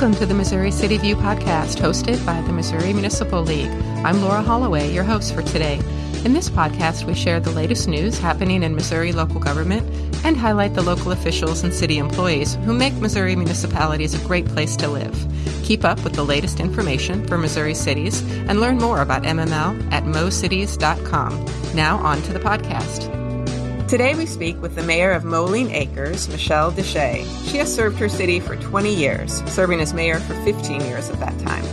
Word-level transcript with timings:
Welcome 0.00 0.18
to 0.18 0.24
the 0.24 0.32
Missouri 0.32 0.70
City 0.70 0.96
View 0.96 1.14
podcast, 1.14 1.76
hosted 1.76 2.24
by 2.24 2.40
the 2.40 2.54
Missouri 2.54 2.94
Municipal 2.94 3.42
League. 3.42 3.68
I'm 4.02 4.22
Laura 4.22 4.40
Holloway, 4.40 4.90
your 4.90 5.04
host 5.04 5.34
for 5.34 5.42
today. 5.42 5.74
In 6.24 6.32
this 6.32 6.48
podcast, 6.48 7.04
we 7.04 7.12
share 7.12 7.38
the 7.38 7.50
latest 7.50 7.86
news 7.86 8.18
happening 8.18 8.62
in 8.62 8.74
Missouri 8.74 9.12
local 9.12 9.40
government 9.40 9.86
and 10.24 10.38
highlight 10.38 10.72
the 10.72 10.80
local 10.80 11.12
officials 11.12 11.64
and 11.64 11.74
city 11.74 11.98
employees 11.98 12.54
who 12.64 12.72
make 12.72 12.94
Missouri 12.94 13.36
municipalities 13.36 14.14
a 14.14 14.26
great 14.26 14.46
place 14.46 14.74
to 14.76 14.88
live. 14.88 15.14
Keep 15.64 15.84
up 15.84 16.02
with 16.02 16.14
the 16.14 16.24
latest 16.24 16.60
information 16.60 17.26
for 17.26 17.36
Missouri 17.36 17.74
cities 17.74 18.22
and 18.48 18.58
learn 18.58 18.78
more 18.78 19.02
about 19.02 19.24
MML 19.24 19.92
at 19.92 20.04
mocities.com. 20.04 21.44
Now, 21.74 21.98
on 21.98 22.22
to 22.22 22.32
the 22.32 22.40
podcast. 22.40 23.19
Today 23.90 24.14
we 24.14 24.24
speak 24.24 24.62
with 24.62 24.76
the 24.76 24.84
mayor 24.84 25.10
of 25.10 25.24
Moline 25.24 25.72
Acres, 25.72 26.28
Michele 26.28 26.70
DeShay. 26.70 27.24
She 27.50 27.56
has 27.56 27.74
served 27.74 27.98
her 27.98 28.08
city 28.08 28.38
for 28.38 28.54
20 28.54 28.94
years, 28.94 29.42
serving 29.50 29.80
as 29.80 29.92
mayor 29.92 30.20
for 30.20 30.34
15 30.44 30.82
years 30.82 31.08
of 31.08 31.18
that 31.18 31.36
time. 31.40 31.64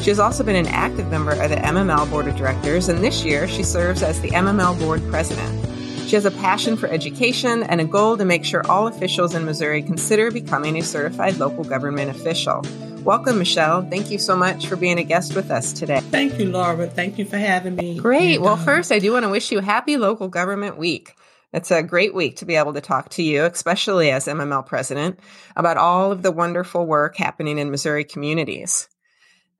She 0.00 0.10
has 0.10 0.20
also 0.20 0.44
been 0.44 0.54
an 0.54 0.68
active 0.68 1.10
member 1.10 1.32
of 1.32 1.50
the 1.50 1.56
MML 1.56 2.08
Board 2.10 2.28
of 2.28 2.36
Directors, 2.36 2.88
and 2.88 3.02
this 3.02 3.24
year 3.24 3.48
she 3.48 3.64
serves 3.64 4.04
as 4.04 4.20
the 4.20 4.28
MML 4.28 4.78
Board 4.78 5.02
President. 5.10 5.66
She 6.06 6.14
has 6.14 6.24
a 6.24 6.30
passion 6.30 6.76
for 6.76 6.86
education 6.86 7.64
and 7.64 7.80
a 7.80 7.84
goal 7.84 8.16
to 8.18 8.24
make 8.24 8.44
sure 8.44 8.64
all 8.70 8.86
officials 8.86 9.34
in 9.34 9.44
Missouri 9.44 9.82
consider 9.82 10.30
becoming 10.30 10.78
a 10.78 10.82
certified 10.82 11.38
local 11.38 11.64
government 11.64 12.08
official. 12.08 12.64
Welcome, 13.02 13.38
Michele. 13.38 13.82
Thank 13.90 14.12
you 14.12 14.18
so 14.18 14.36
much 14.36 14.68
for 14.68 14.76
being 14.76 14.98
a 14.98 15.04
guest 15.04 15.34
with 15.34 15.50
us 15.50 15.72
today. 15.72 15.98
Thank 16.12 16.38
you, 16.38 16.52
Laura. 16.52 16.86
Thank 16.86 17.18
you 17.18 17.24
for 17.24 17.36
having 17.36 17.74
me. 17.74 17.98
Great. 17.98 18.40
Well, 18.40 18.56
first, 18.56 18.92
I 18.92 19.00
do 19.00 19.12
want 19.12 19.24
to 19.24 19.28
wish 19.28 19.50
you 19.50 19.58
happy 19.58 19.96
local 19.96 20.28
government 20.28 20.78
week. 20.78 21.16
It's 21.54 21.70
a 21.70 21.84
great 21.84 22.16
week 22.16 22.38
to 22.38 22.46
be 22.46 22.56
able 22.56 22.74
to 22.74 22.80
talk 22.80 23.10
to 23.10 23.22
you, 23.22 23.44
especially 23.44 24.10
as 24.10 24.26
MML 24.26 24.66
president, 24.66 25.20
about 25.54 25.76
all 25.76 26.10
of 26.10 26.20
the 26.20 26.32
wonderful 26.32 26.84
work 26.84 27.16
happening 27.16 27.58
in 27.58 27.70
Missouri 27.70 28.02
communities. 28.02 28.88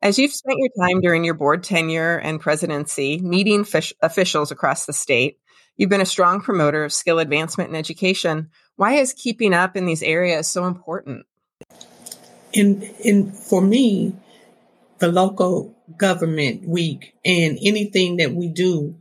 As 0.00 0.16
you've 0.16 0.32
spent 0.32 0.60
your 0.60 0.86
time 0.86 1.00
during 1.00 1.24
your 1.24 1.34
board 1.34 1.64
tenure 1.64 2.16
and 2.16 2.40
presidency 2.40 3.18
meeting 3.18 3.64
fish- 3.64 3.92
officials 4.00 4.52
across 4.52 4.86
the 4.86 4.92
state, 4.92 5.40
you've 5.76 5.90
been 5.90 6.00
a 6.00 6.06
strong 6.06 6.40
promoter 6.40 6.84
of 6.84 6.92
skill 6.92 7.18
advancement 7.18 7.70
in 7.70 7.76
education. 7.76 8.50
Why 8.76 8.92
is 8.92 9.12
keeping 9.12 9.52
up 9.52 9.76
in 9.76 9.84
these 9.84 10.04
areas 10.04 10.46
so 10.46 10.66
important? 10.66 11.26
In 12.52 12.82
in 13.02 13.32
for 13.32 13.60
me, 13.60 14.14
the 15.00 15.08
local 15.08 15.76
government 15.96 16.68
week 16.68 17.16
and 17.24 17.58
anything 17.60 18.18
that 18.18 18.32
we 18.32 18.46
do, 18.46 18.94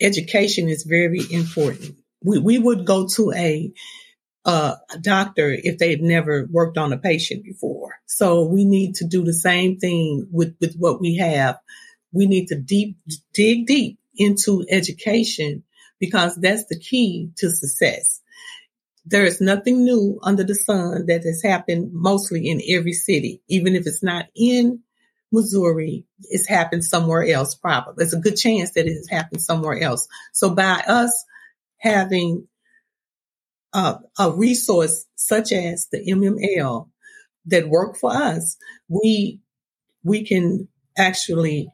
education 0.00 0.68
is 0.68 0.84
very 0.84 1.20
important 1.32 1.96
we, 2.24 2.38
we 2.38 2.58
would 2.58 2.86
go 2.86 3.06
to 3.16 3.32
a, 3.32 3.72
uh, 4.44 4.74
a 4.90 4.98
doctor 4.98 5.50
if 5.56 5.78
they've 5.78 6.00
never 6.00 6.46
worked 6.50 6.78
on 6.78 6.92
a 6.92 6.98
patient 6.98 7.44
before. 7.44 7.96
So 8.06 8.46
we 8.46 8.64
need 8.64 8.96
to 8.96 9.06
do 9.06 9.24
the 9.24 9.32
same 9.34 9.78
thing 9.78 10.26
with, 10.32 10.56
with 10.60 10.76
what 10.76 11.00
we 11.00 11.16
have. 11.18 11.58
We 12.12 12.26
need 12.26 12.48
to 12.48 12.56
deep, 12.56 12.98
dig 13.32 13.66
deep 13.66 13.98
into 14.16 14.64
education 14.70 15.64
because 16.00 16.36
that's 16.36 16.66
the 16.66 16.78
key 16.78 17.30
to 17.36 17.50
success. 17.50 18.20
There 19.06 19.24
is 19.24 19.40
nothing 19.40 19.84
new 19.84 20.18
under 20.22 20.44
the 20.44 20.54
sun 20.54 21.06
that 21.06 21.24
has 21.24 21.42
happened 21.42 21.92
mostly 21.92 22.48
in 22.48 22.62
every 22.68 22.92
city, 22.94 23.42
even 23.48 23.74
if 23.74 23.86
it's 23.86 24.02
not 24.02 24.26
in 24.34 24.82
Missouri, 25.34 26.06
it's 26.20 26.48
happened 26.48 26.84
somewhere 26.84 27.24
else 27.26 27.54
probably. 27.54 27.94
There's 27.98 28.14
a 28.14 28.20
good 28.20 28.36
chance 28.36 28.72
that 28.72 28.86
it 28.86 28.94
has 28.94 29.08
happened 29.10 29.42
somewhere 29.42 29.78
else. 29.78 30.08
So 30.32 30.54
by 30.54 30.82
us 30.86 31.24
having 31.84 32.48
a, 33.74 33.98
a 34.18 34.32
resource 34.32 35.06
such 35.14 35.52
as 35.52 35.88
the 35.92 35.98
MML 36.10 36.88
that 37.46 37.68
work 37.68 37.96
for 37.98 38.10
us, 38.10 38.56
we 38.88 39.40
we 40.02 40.24
can 40.24 40.68
actually 40.96 41.68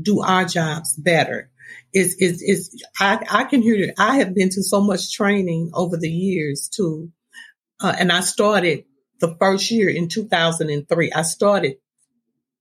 do 0.00 0.20
our 0.20 0.44
jobs 0.46 0.96
better. 0.96 1.50
Is 1.92 2.16
is 2.16 2.42
is 2.42 2.84
I 2.98 3.24
I 3.30 3.44
can 3.44 3.60
hear 3.62 3.86
that 3.86 3.94
I 3.98 4.16
have 4.16 4.34
been 4.34 4.48
to 4.50 4.62
so 4.62 4.80
much 4.80 5.12
training 5.12 5.70
over 5.74 5.96
the 5.96 6.10
years 6.10 6.68
too, 6.68 7.10
uh, 7.80 7.94
and 7.98 8.10
I 8.10 8.20
started 8.20 8.84
the 9.20 9.36
first 9.38 9.70
year 9.70 9.90
in 9.90 10.08
2003. 10.08 11.12
I 11.12 11.22
started 11.22 11.76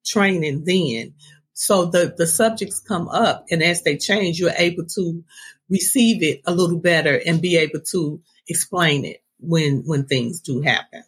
training 0.05 0.63
then, 0.65 1.13
so 1.53 1.85
the 1.85 2.13
the 2.17 2.27
subjects 2.27 2.81
come 2.81 3.07
up, 3.07 3.45
and 3.49 3.63
as 3.63 3.83
they 3.83 3.97
change, 3.97 4.39
you're 4.39 4.51
able 4.57 4.85
to 4.95 5.23
receive 5.71 6.21
it 6.21 6.41
a 6.45 6.53
little 6.53 6.79
better 6.79 7.19
and 7.25 7.41
be 7.41 7.57
able 7.57 7.79
to 7.91 8.21
explain 8.47 9.05
it 9.05 9.23
when 9.39 9.83
when 9.85 10.05
things 10.05 10.41
do 10.41 10.61
happen. 10.61 11.03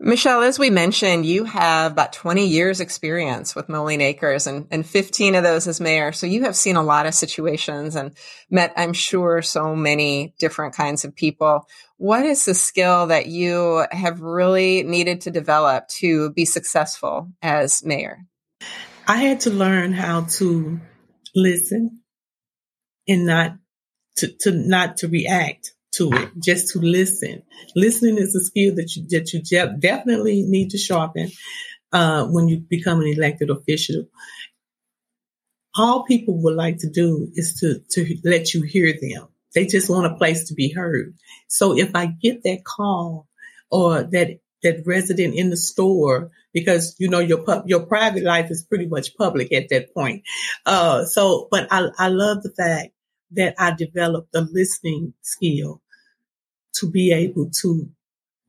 Michele, 0.00 0.42
as 0.42 0.60
we 0.60 0.70
mentioned, 0.70 1.26
you 1.26 1.42
have 1.42 1.90
about 1.90 2.12
20 2.12 2.46
years 2.46 2.80
experience 2.80 3.56
with 3.56 3.68
Moline 3.68 4.00
Acres 4.00 4.46
and, 4.46 4.68
and 4.70 4.86
15 4.86 5.34
of 5.34 5.42
those 5.42 5.66
as 5.66 5.80
mayor. 5.80 6.12
So 6.12 6.28
you 6.28 6.44
have 6.44 6.54
seen 6.54 6.76
a 6.76 6.84
lot 6.84 7.06
of 7.06 7.14
situations 7.14 7.96
and 7.96 8.16
met, 8.48 8.72
I'm 8.76 8.92
sure, 8.92 9.42
so 9.42 9.74
many 9.74 10.34
different 10.38 10.76
kinds 10.76 11.04
of 11.04 11.16
people. 11.16 11.66
What 11.96 12.24
is 12.24 12.44
the 12.44 12.54
skill 12.54 13.08
that 13.08 13.26
you 13.26 13.86
have 13.90 14.20
really 14.20 14.84
needed 14.84 15.22
to 15.22 15.32
develop 15.32 15.88
to 15.98 16.30
be 16.30 16.44
successful 16.44 17.32
as 17.42 17.84
mayor? 17.84 18.20
I 19.08 19.16
had 19.16 19.40
to 19.40 19.50
learn 19.50 19.92
how 19.92 20.26
to 20.36 20.78
listen 21.34 22.02
and 23.08 23.26
not 23.26 23.56
to, 24.18 24.28
to 24.40 24.52
not 24.52 24.98
to 24.98 25.08
react 25.08 25.72
to 25.94 26.10
it, 26.12 26.30
just 26.38 26.72
to 26.72 26.80
listen. 26.80 27.42
Listening 27.74 28.18
is 28.18 28.34
a 28.34 28.44
skill 28.44 28.74
that 28.76 28.94
you 28.94 29.06
that 29.08 29.32
you 29.32 29.42
definitely 29.80 30.42
need 30.42 30.70
to 30.70 30.78
sharpen 30.78 31.30
uh, 31.92 32.26
when 32.26 32.48
you 32.48 32.58
become 32.58 33.00
an 33.00 33.08
elected 33.08 33.50
official. 33.50 34.04
All 35.76 36.04
people 36.04 36.42
would 36.42 36.56
like 36.56 36.78
to 36.78 36.90
do 36.90 37.28
is 37.34 37.58
to 37.60 37.80
to 37.90 38.16
let 38.24 38.54
you 38.54 38.62
hear 38.62 38.92
them. 38.92 39.28
They 39.54 39.66
just 39.66 39.88
want 39.88 40.06
a 40.06 40.16
place 40.16 40.48
to 40.48 40.54
be 40.54 40.72
heard. 40.72 41.14
So 41.48 41.76
if 41.76 41.94
I 41.94 42.06
get 42.06 42.42
that 42.44 42.64
call 42.64 43.26
or 43.70 44.02
that 44.02 44.40
that 44.62 44.82
resident 44.86 45.34
in 45.34 45.50
the 45.50 45.56
store 45.56 46.30
because 46.52 46.96
you 46.98 47.08
know 47.08 47.20
your 47.20 47.42
pub, 47.42 47.64
your 47.66 47.86
private 47.86 48.24
life 48.24 48.50
is 48.50 48.64
pretty 48.64 48.86
much 48.86 49.16
public 49.16 49.52
at 49.52 49.68
that 49.70 49.94
point. 49.94 50.22
Uh, 50.66 51.04
so, 51.04 51.48
but 51.50 51.68
I 51.70 51.88
I 51.98 52.08
love 52.08 52.42
the 52.42 52.50
fact 52.50 52.90
that 53.32 53.54
I 53.58 53.72
developed 53.72 54.34
a 54.34 54.40
listening 54.40 55.14
skill 55.22 55.82
to 56.76 56.90
be 56.90 57.12
able 57.12 57.50
to 57.62 57.88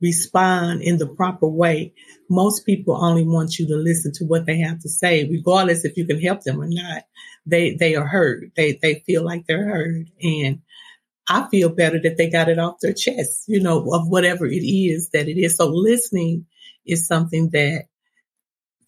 respond 0.00 0.82
in 0.82 0.98
the 0.98 1.06
proper 1.06 1.46
way. 1.46 1.92
Most 2.28 2.64
people 2.64 2.96
only 2.96 3.24
want 3.24 3.58
you 3.58 3.66
to 3.68 3.76
listen 3.76 4.12
to 4.14 4.24
what 4.24 4.46
they 4.46 4.58
have 4.60 4.80
to 4.80 4.88
say, 4.88 5.28
regardless 5.28 5.84
if 5.84 5.96
you 5.96 6.06
can 6.06 6.20
help 6.20 6.42
them 6.42 6.60
or 6.60 6.68
not. 6.68 7.04
They, 7.46 7.74
they 7.74 7.94
are 7.96 8.06
heard. 8.06 8.52
They, 8.56 8.78
they 8.80 9.02
feel 9.06 9.24
like 9.24 9.46
they're 9.46 9.66
heard. 9.66 10.10
And 10.22 10.60
I 11.28 11.48
feel 11.48 11.68
better 11.68 12.00
that 12.02 12.16
they 12.16 12.30
got 12.30 12.48
it 12.48 12.58
off 12.58 12.80
their 12.80 12.92
chest, 12.92 13.44
you 13.46 13.60
know, 13.60 13.78
of 13.92 14.08
whatever 14.08 14.46
it 14.46 14.64
is 14.64 15.10
that 15.10 15.28
it 15.28 15.38
is. 15.38 15.56
So 15.56 15.68
listening 15.68 16.46
is 16.86 17.06
something 17.06 17.50
that 17.52 17.84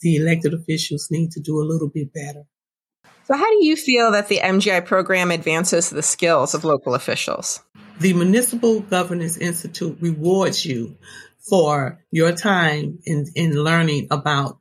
the 0.01 0.17
elected 0.17 0.55
officials 0.55 1.09
need 1.11 1.31
to 1.33 1.41
do 1.41 1.61
a 1.61 1.69
little 1.69 1.89
bit 1.89 2.13
better. 2.13 2.45
So, 3.25 3.37
how 3.37 3.49
do 3.49 3.65
you 3.65 3.77
feel 3.77 4.11
that 4.13 4.29
the 4.29 4.39
MGI 4.39 4.85
program 4.85 5.31
advances 5.31 5.91
the 5.91 6.03
skills 6.03 6.55
of 6.55 6.65
local 6.65 6.95
officials? 6.95 7.61
The 8.01 8.15
Municipal 8.15 8.81
Governance 8.81 9.37
Institute 9.37 9.99
rewards 10.01 10.67
you 10.67 10.97
for 11.49 12.01
your 12.11 12.33
time 12.33 12.99
in, 13.05 13.27
in 13.37 13.53
learning 13.55 14.09
about 14.11 14.59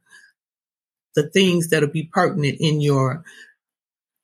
the 1.16 1.27
things 1.29 1.69
that'll 1.69 1.89
be 1.89 2.09
pertinent 2.11 2.57
in 2.59 2.81
your 2.81 3.23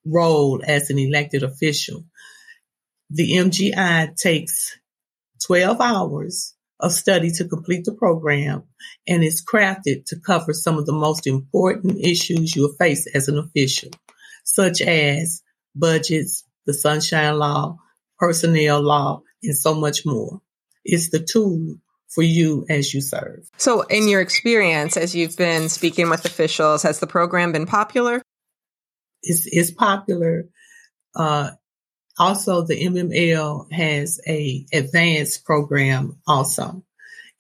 role 0.06 0.62
as 0.64 0.92
an 0.92 1.00
elected 1.00 1.42
official. 1.42 2.06
The 3.10 3.34
MGI 3.34 4.16
takes 4.16 4.78
12 5.48 5.82
hours 5.82 6.54
of 6.80 6.92
study 6.92 7.32
to 7.32 7.46
complete 7.46 7.86
the 7.86 7.94
program 7.94 8.64
and 9.08 9.24
is 9.24 9.44
crafted 9.44 10.06
to 10.06 10.20
cover 10.20 10.54
some 10.54 10.78
of 10.78 10.86
the 10.86 10.94
most 10.94 11.26
important 11.26 12.00
issues 12.00 12.56
you'll 12.56 12.74
face 12.74 13.08
as 13.08 13.28
an 13.28 13.40
official 13.40 13.90
such 14.48 14.82
as 14.82 15.44
budgets, 15.76 16.46
the 16.66 16.74
Sunshine 16.74 17.38
Law, 17.38 17.78
personnel 18.18 18.82
law, 18.82 19.22
and 19.44 19.56
so 19.56 19.76
much 19.76 20.06
more. 20.06 20.42
It's 20.86 21.10
the 21.10 21.20
tool 21.20 21.76
for 22.08 22.24
you 22.24 22.66
as 22.70 22.94
you 22.94 23.02
serve. 23.02 23.50
So, 23.58 23.82
in 23.82 24.08
your 24.08 24.22
experience, 24.22 24.96
as 24.96 25.14
you've 25.14 25.36
been 25.36 25.68
speaking 25.68 26.10
with 26.10 26.24
officials, 26.24 26.84
has 26.84 27.00
the 27.00 27.08
program 27.08 27.52
been 27.52 27.66
popular? 27.66 28.22
It's, 29.22 29.46
it's 29.52 29.72
popular. 29.72 30.46
Uh, 31.14 31.52
also, 32.18 32.66
the 32.66 32.82
MML 32.86 33.72
has 33.74 34.22
a 34.26 34.66
advanced 34.74 35.44
program 35.44 36.20
also. 36.26 36.84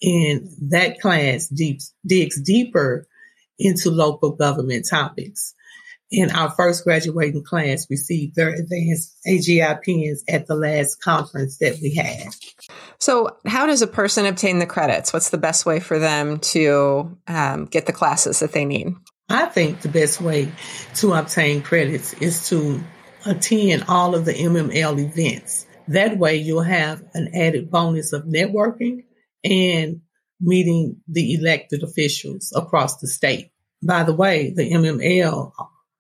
And 0.02 0.50
that 0.70 1.00
class 1.00 1.48
deep, 1.48 1.80
digs 2.06 2.40
deeper 2.40 3.08
into 3.58 3.92
local 3.92 4.32
government 4.32 4.86
topics 4.90 5.56
in 6.10 6.32
our 6.32 6.52
first 6.52 6.84
graduating 6.84 7.44
class 7.44 7.88
received 7.90 8.36
their 8.36 8.50
advanced 8.50 9.18
AGI 9.28 9.82
pins 9.82 10.24
at 10.30 10.48
the 10.48 10.56
last 10.56 11.02
conference 11.02 11.58
that 11.58 11.80
we 11.82 11.96
had. 11.96 12.34
So, 13.00 13.38
how 13.46 13.66
does 13.66 13.82
a 13.82 13.88
person 13.88 14.26
obtain 14.26 14.60
the 14.60 14.66
credits? 14.66 15.12
What's 15.12 15.30
the 15.30 15.38
best 15.38 15.66
way 15.66 15.80
for 15.80 16.00
them 16.00 16.40
to 16.40 17.18
um, 17.28 17.66
get 17.66 17.86
the 17.86 17.94
classes 17.94 18.40
that 18.40 18.54
they 18.54 18.66
need? 18.66 18.96
I 19.30 19.46
think 19.46 19.82
the 19.82 19.90
best 19.90 20.22
way 20.22 20.52
to 20.96 21.14
obtain 21.14 21.62
credits 21.62 22.14
is 22.14 22.48
to 22.50 22.82
attend 23.26 23.86
all 23.90 24.16
of 24.16 24.24
the 24.24 24.34
MML 24.34 25.00
events. 25.00 25.66
That 25.90 26.18
way, 26.18 26.38
you'll 26.38 26.62
have 26.62 27.04
an 27.14 27.32
added 27.34 27.70
bonus 27.70 28.14
of 28.14 28.24
networking 28.24 29.04
and 29.44 30.02
meeting 30.40 31.02
the 31.08 31.34
elected 31.34 31.84
officials 31.84 32.54
across 32.56 32.98
the 32.98 33.08
state. 33.08 33.52
By 33.84 34.04
the 34.04 34.14
way, 34.14 34.52
the 34.52 34.72
MML 34.72 35.52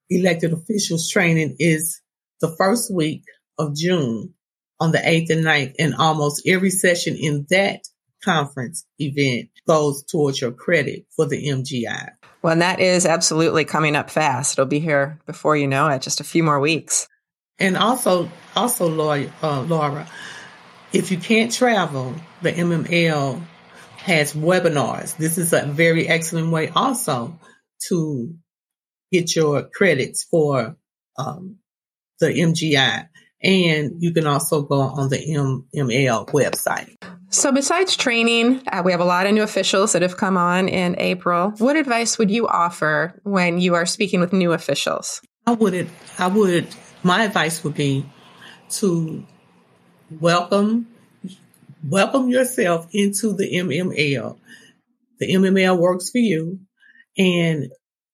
elected 0.09 0.53
officials 0.53 1.09
training 1.09 1.55
is 1.59 2.01
the 2.41 2.55
first 2.57 2.93
week 2.93 3.23
of 3.57 3.75
June 3.75 4.33
on 4.79 4.91
the 4.91 4.99
8th 4.99 5.31
and 5.31 5.45
9th, 5.45 5.75
and 5.79 5.95
almost 5.95 6.47
every 6.47 6.69
session 6.69 7.15
in 7.15 7.45
that 7.49 7.81
conference 8.23 8.85
event 8.99 9.49
goes 9.67 10.03
towards 10.03 10.39
your 10.39 10.51
credit 10.51 11.05
for 11.15 11.25
the 11.25 11.47
MGI. 11.47 12.11
Well, 12.41 12.53
and 12.53 12.61
that 12.61 12.79
is 12.79 13.05
absolutely 13.05 13.65
coming 13.65 13.95
up 13.95 14.09
fast. 14.09 14.53
It'll 14.53 14.67
be 14.67 14.79
here 14.79 15.19
before 15.25 15.57
you 15.57 15.67
know 15.67 15.87
it, 15.87 16.01
just 16.01 16.19
a 16.19 16.23
few 16.23 16.43
more 16.43 16.59
weeks. 16.59 17.07
And 17.57 17.75
also, 17.75 18.29
also, 18.55 18.87
Laura, 18.87 19.31
uh, 19.41 19.61
Laura 19.63 20.07
if 20.93 21.11
you 21.11 21.17
can't 21.17 21.51
travel, 21.51 22.15
the 22.41 22.51
MML 22.51 23.41
has 23.97 24.33
webinars. 24.33 25.17
This 25.17 25.37
is 25.37 25.53
a 25.53 25.65
very 25.65 26.07
excellent 26.07 26.51
way 26.51 26.69
also 26.69 27.39
to 27.89 28.33
get 29.11 29.35
your 29.35 29.63
credits 29.63 30.23
for 30.23 30.75
um, 31.17 31.57
the 32.19 32.27
MGI. 32.27 33.07
And 33.43 34.01
you 34.01 34.13
can 34.13 34.25
also 34.25 34.63
go 34.63 34.79
on 34.81 35.09
the 35.09 35.17
MML 35.17 36.27
website. 36.29 36.95
So, 37.29 37.51
besides 37.51 37.95
training, 37.95 38.61
uh, 38.67 38.81
we 38.83 38.91
have 38.91 39.01
a 39.01 39.05
lot 39.05 39.27
of 39.27 39.33
new 39.33 39.43
officials 39.43 39.93
that 39.93 40.01
have 40.01 40.17
come 40.17 40.37
on 40.37 40.69
in 40.69 40.95
April. 40.97 41.51
What 41.57 41.75
advice 41.75 42.17
would 42.17 42.31
you 42.31 42.47
offer 42.47 43.19
when 43.23 43.59
you 43.59 43.75
are 43.75 43.85
speaking 43.85 44.21
with 44.21 44.33
new 44.33 44.53
officials? 44.53 45.21
I 45.45 45.51
would, 45.51 45.89
I 46.17 46.27
would, 46.27 46.67
my 47.03 47.25
advice 47.25 47.63
would 47.63 47.75
be 47.75 48.05
to 48.69 49.25
welcome, 50.09 50.87
welcome 51.87 52.29
yourself 52.29 52.87
into 52.91 53.33
the 53.33 53.51
MML. 53.55 54.37
The 55.19 55.33
MML 55.33 55.77
works 55.77 56.09
for 56.09 56.19
you 56.19 56.59
and 57.17 57.71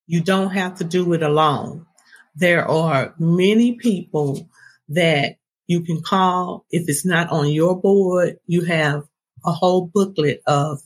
you 0.08 0.22
don't 0.22 0.52
have 0.52 0.76
to 0.76 0.84
do 0.84 1.14
it 1.14 1.24
alone. 1.24 1.86
There 2.36 2.68
are 2.68 3.14
many 3.20 3.76
people 3.76 4.50
that 4.90 5.38
you 5.68 5.82
can 5.82 6.02
call. 6.02 6.66
If 6.70 6.90
it's 6.90 7.06
not 7.06 7.30
on 7.30 7.50
your 7.50 7.80
board, 7.80 8.38
you 8.46 8.66
have 8.66 9.04
a 9.46 9.52
whole 9.52 9.90
booklet 9.94 10.42
of 10.48 10.82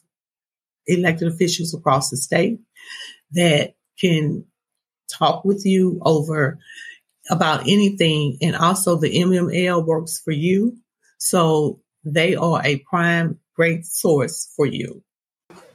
elected 0.85 1.27
officials 1.27 1.73
across 1.73 2.09
the 2.09 2.17
state 2.17 2.59
that 3.31 3.75
can 3.99 4.45
talk 5.11 5.43
with 5.45 5.65
you 5.65 5.99
over 6.03 6.59
about 7.29 7.61
anything. 7.61 8.37
And 8.41 8.55
also 8.55 8.97
the 8.97 9.13
MML 9.19 9.85
works 9.85 10.19
for 10.23 10.31
you. 10.31 10.77
So 11.17 11.81
they 12.03 12.35
are 12.35 12.61
a 12.63 12.79
prime 12.89 13.39
great 13.55 13.85
source 13.85 14.51
for 14.55 14.65
you. 14.65 15.03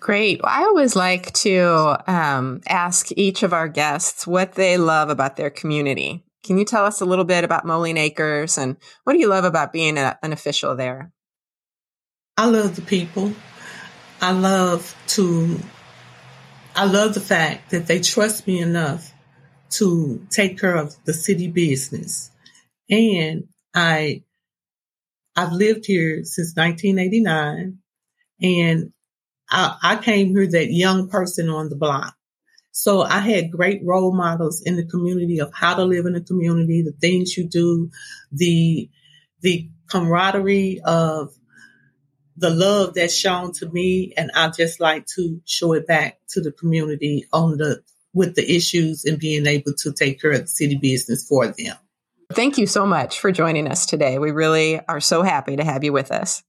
Great. 0.02 0.42
Well, 0.42 0.50
I 0.52 0.64
always 0.64 0.96
like 0.96 1.32
to 1.34 1.96
um, 2.08 2.60
ask 2.66 3.12
each 3.12 3.44
of 3.44 3.52
our 3.52 3.68
guests 3.68 4.26
what 4.26 4.54
they 4.54 4.76
love 4.76 5.10
about 5.10 5.36
their 5.36 5.48
community. 5.48 6.24
Can 6.42 6.58
you 6.58 6.64
tell 6.64 6.84
us 6.84 7.00
a 7.00 7.04
little 7.04 7.24
bit 7.24 7.44
about 7.44 7.64
Moline 7.64 7.96
Acres 7.96 8.58
and 8.58 8.76
what 9.04 9.12
do 9.12 9.20
you 9.20 9.28
love 9.28 9.44
about 9.44 9.72
being 9.72 9.98
a, 9.98 10.18
an 10.20 10.32
official 10.32 10.74
there? 10.74 11.12
I 12.36 12.46
love 12.46 12.74
the 12.74 12.82
people. 12.82 13.32
I 14.20 14.32
love 14.32 14.92
to, 15.08 15.60
I 16.74 16.86
love 16.86 17.14
the 17.14 17.20
fact 17.20 17.70
that 17.70 17.86
they 17.86 18.00
trust 18.00 18.44
me 18.48 18.58
enough 18.58 19.14
to 19.70 20.26
take 20.30 20.58
care 20.58 20.74
of 20.74 20.96
the 21.04 21.12
city 21.14 21.46
business. 21.46 22.32
And 22.90 23.44
I, 23.72 24.24
I've 25.36 25.52
lived 25.52 25.86
here 25.86 26.24
since 26.24 26.56
1989 26.56 27.78
and 28.42 28.92
I, 29.52 29.76
I 29.82 29.96
came 29.96 30.28
here 30.28 30.46
that 30.46 30.72
young 30.72 31.08
person 31.08 31.48
on 31.48 31.68
the 31.68 31.76
block. 31.76 32.16
So 32.72 33.02
I 33.02 33.18
had 33.18 33.50
great 33.50 33.82
role 33.84 34.12
models 34.12 34.62
in 34.62 34.76
the 34.76 34.86
community 34.86 35.40
of 35.40 35.52
how 35.52 35.74
to 35.74 35.84
live 35.84 36.06
in 36.06 36.14
the 36.14 36.22
community, 36.22 36.82
the 36.82 36.92
things 36.92 37.36
you 37.36 37.46
do, 37.46 37.90
the, 38.32 38.88
the 39.42 39.68
camaraderie 39.88 40.80
of 40.82 41.34
the 42.38 42.48
love 42.48 42.94
that's 42.94 43.14
shown 43.14 43.52
to 43.52 43.68
me. 43.68 44.14
And 44.16 44.30
I 44.34 44.48
just 44.48 44.80
like 44.80 45.06
to 45.16 45.42
show 45.44 45.74
it 45.74 45.86
back 45.86 46.18
to 46.30 46.40
the 46.40 46.50
community 46.50 47.26
on 47.30 47.58
the, 47.58 47.82
with 48.14 48.36
the 48.36 48.50
issues 48.50 49.04
and 49.04 49.18
being 49.18 49.46
able 49.46 49.74
to 49.74 49.92
take 49.92 50.20
care 50.20 50.32
of 50.32 50.40
the 50.40 50.46
city 50.46 50.76
business 50.76 51.28
for 51.28 51.46
them. 51.46 51.76
Thank 52.32 52.56
you 52.56 52.66
so 52.66 52.86
much 52.86 53.20
for 53.20 53.30
joining 53.30 53.68
us 53.68 53.84
today. 53.84 54.18
We 54.18 54.30
really 54.30 54.80
are 54.88 55.00
so 55.00 55.22
happy 55.22 55.56
to 55.56 55.64
have 55.64 55.84
you 55.84 55.92
with 55.92 56.10
us. 56.10 56.42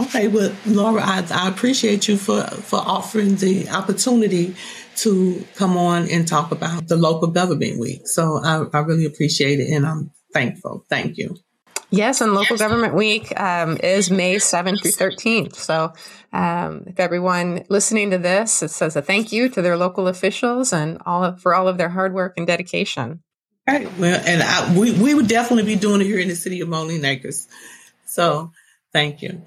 Okay, 0.00 0.28
well, 0.28 0.50
Laura, 0.64 1.02
I, 1.04 1.26
I, 1.30 1.48
appreciate 1.48 2.08
you 2.08 2.16
for, 2.16 2.42
for 2.42 2.76
offering 2.76 3.36
the 3.36 3.68
opportunity 3.68 4.54
to 4.96 5.44
come 5.56 5.76
on 5.76 6.08
and 6.08 6.26
talk 6.26 6.52
about 6.52 6.88
the 6.88 6.96
local 6.96 7.28
government 7.28 7.78
week. 7.78 8.08
So 8.08 8.40
I, 8.42 8.64
I 8.72 8.80
really 8.80 9.04
appreciate 9.04 9.60
it 9.60 9.70
and 9.70 9.86
I'm 9.86 10.10
thankful. 10.32 10.86
Thank 10.88 11.18
you. 11.18 11.36
Yes, 11.90 12.20
and 12.20 12.32
local 12.34 12.56
government 12.56 12.94
week 12.94 13.38
um, 13.38 13.76
is 13.82 14.10
May 14.10 14.36
7th 14.36 14.80
through 14.80 14.92
13th. 14.92 15.56
So 15.56 15.92
um, 16.32 16.84
if 16.86 16.98
everyone 16.98 17.64
listening 17.68 18.10
to 18.12 18.18
this, 18.18 18.62
it 18.62 18.70
says 18.70 18.96
a 18.96 19.02
thank 19.02 19.32
you 19.32 19.48
to 19.50 19.60
their 19.60 19.76
local 19.76 20.08
officials 20.08 20.72
and 20.72 20.98
all 21.04 21.24
of, 21.24 21.42
for 21.42 21.54
all 21.54 21.68
of 21.68 21.76
their 21.76 21.88
hard 21.90 22.14
work 22.14 22.34
and 22.38 22.46
dedication. 22.46 23.22
Right. 23.68 23.90
Well, 23.98 24.22
and 24.24 24.42
I, 24.42 24.78
we, 24.78 24.92
we 24.92 25.14
would 25.14 25.28
definitely 25.28 25.64
be 25.64 25.78
doing 25.78 26.00
it 26.00 26.04
here 26.04 26.20
in 26.20 26.28
the 26.28 26.36
city 26.36 26.60
of 26.60 26.68
Moline 26.68 27.04
Acres. 27.04 27.48
So 28.06 28.52
thank 28.92 29.20
you. 29.20 29.42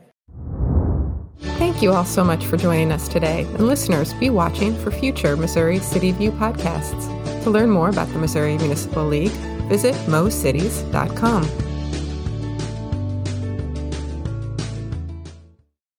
Thank 1.43 1.81
you 1.81 1.91
all 1.91 2.05
so 2.05 2.23
much 2.23 2.45
for 2.45 2.57
joining 2.57 2.91
us 2.91 3.07
today. 3.07 3.41
And 3.41 3.67
listeners, 3.67 4.13
be 4.13 4.29
watching 4.29 4.75
for 4.75 4.91
future 4.91 5.35
Missouri 5.35 5.79
City 5.79 6.11
View 6.11 6.31
podcasts. 6.31 7.43
To 7.43 7.49
learn 7.49 7.69
more 7.69 7.89
about 7.89 8.07
the 8.09 8.17
Missouri 8.19 8.57
Municipal 8.57 9.05
League, 9.05 9.31
visit 9.67 9.93
mocities.com. 10.07 11.72